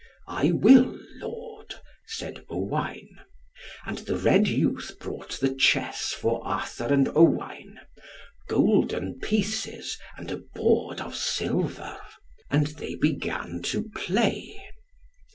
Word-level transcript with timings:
"I 0.27 0.51
will, 0.51 0.97
Lord," 1.17 1.75
said 2.07 2.43
Owain. 2.49 3.17
And 3.85 3.99
the 3.99 4.17
red 4.17 4.47
youth 4.47 4.93
brought 4.99 5.39
the 5.39 5.53
chess 5.53 6.11
for 6.11 6.43
Arthur 6.43 6.87
and 6.91 7.07
Owain; 7.09 7.79
golden 8.47 9.19
pieces 9.19 9.99
and 10.17 10.31
a 10.31 10.37
board 10.55 11.01
of 11.01 11.15
silver. 11.15 11.99
And 12.49 12.65
they 12.79 12.95
began 12.95 13.61
to 13.65 13.91
play. 13.95 14.69